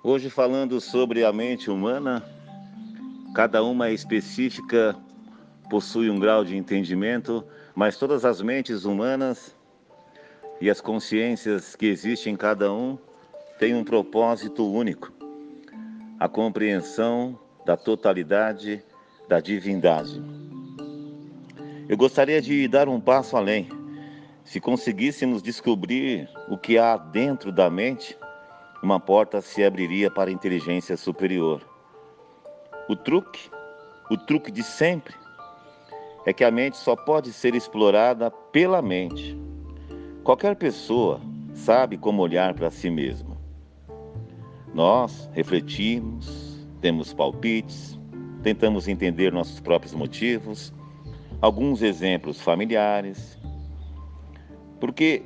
[0.00, 2.22] Hoje falando sobre a mente humana,
[3.34, 4.94] cada uma é específica,
[5.68, 7.44] possui um grau de entendimento,
[7.74, 9.56] mas todas as mentes humanas
[10.60, 12.96] e as consciências que existem em cada um
[13.58, 15.12] têm um propósito único:
[16.20, 17.36] a compreensão
[17.66, 18.84] da totalidade
[19.28, 20.22] da divindade.
[21.88, 23.68] Eu gostaria de dar um passo além.
[24.44, 28.16] Se conseguíssemos descobrir o que há dentro da mente,
[28.82, 31.62] uma porta se abriria para a inteligência superior.
[32.88, 33.50] O truque,
[34.10, 35.14] o truque de sempre,
[36.24, 39.36] é que a mente só pode ser explorada pela mente.
[40.22, 41.20] Qualquer pessoa
[41.54, 43.36] sabe como olhar para si mesma.
[44.72, 47.98] Nós refletimos, temos palpites,
[48.42, 50.72] tentamos entender nossos próprios motivos,
[51.40, 53.38] alguns exemplos familiares.
[54.78, 55.22] Porque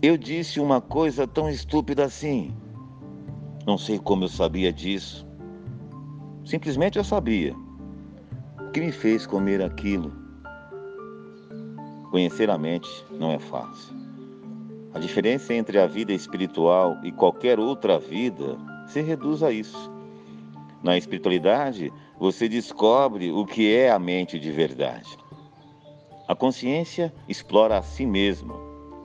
[0.00, 2.54] eu disse uma coisa tão estúpida assim.
[3.68, 5.26] Não sei como eu sabia disso.
[6.42, 7.54] Simplesmente eu sabia.
[8.58, 10.10] O que me fez comer aquilo?
[12.10, 13.94] Conhecer a mente não é fácil.
[14.94, 19.92] A diferença entre a vida espiritual e qualquer outra vida se reduz a isso.
[20.82, 25.14] Na espiritualidade, você descobre o que é a mente de verdade.
[26.26, 28.54] A consciência explora a si mesma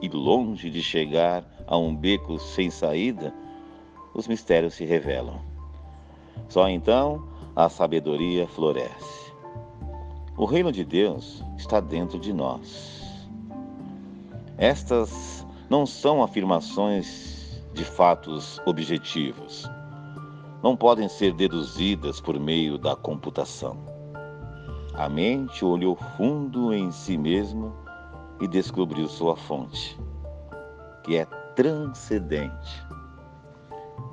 [0.00, 3.43] e, longe de chegar a um beco sem saída,
[4.14, 5.40] os mistérios se revelam.
[6.48, 9.32] Só então a sabedoria floresce.
[10.36, 13.28] O reino de Deus está dentro de nós.
[14.56, 19.68] Estas não são afirmações de fatos objetivos.
[20.62, 23.76] Não podem ser deduzidas por meio da computação.
[24.94, 27.72] A mente olhou fundo em si mesma
[28.40, 29.98] e descobriu sua fonte,
[31.02, 31.24] que é
[31.56, 32.84] transcendente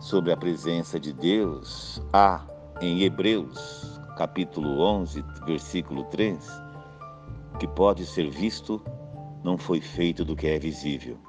[0.02, 2.44] sobre a presença de Deus, há
[2.82, 6.44] em Hebreus, capítulo 11, versículo 3,
[7.60, 8.84] que pode ser visto
[9.44, 11.20] não foi feito do que é visível.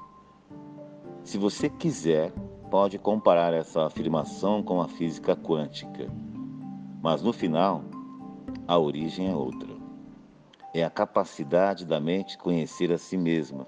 [1.23, 2.31] Se você quiser,
[2.71, 6.07] pode comparar essa afirmação com a física quântica,
[6.99, 7.83] mas no final,
[8.67, 9.71] a origem é outra.
[10.73, 13.67] É a capacidade da mente conhecer a si mesma.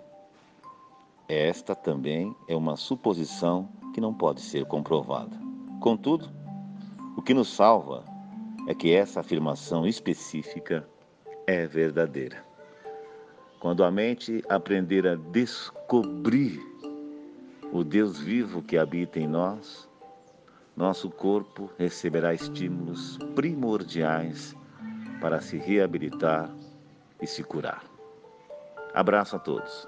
[1.30, 5.40] Esta também é uma suposição que não pode ser comprovada.
[5.80, 6.30] Contudo,
[7.16, 8.04] o que nos salva
[8.68, 10.86] é que essa afirmação específica
[11.48, 12.46] é verdadeira.
[13.58, 16.60] Quando a mente aprender a descobrir
[17.72, 19.90] o Deus vivo que habita em nós,
[20.76, 24.54] nosso corpo receberá estímulos primordiais
[25.22, 26.54] para se reabilitar
[27.22, 27.82] e se curar.
[28.94, 29.86] Abraço a todos.